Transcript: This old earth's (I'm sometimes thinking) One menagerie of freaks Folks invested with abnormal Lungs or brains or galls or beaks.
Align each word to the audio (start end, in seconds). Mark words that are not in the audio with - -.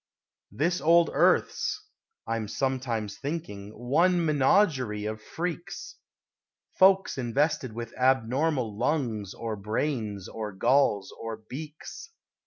This 0.49 0.81
old 0.81 1.11
earth's 1.13 1.85
(I'm 2.25 2.47
sometimes 2.47 3.19
thinking) 3.19 3.69
One 3.77 4.25
menagerie 4.25 5.05
of 5.05 5.21
freaks 5.21 5.97
Folks 6.73 7.19
invested 7.19 7.73
with 7.73 7.93
abnormal 7.95 8.75
Lungs 8.75 9.35
or 9.35 9.55
brains 9.55 10.27
or 10.27 10.53
galls 10.53 11.13
or 11.19 11.37
beaks. 11.37 12.09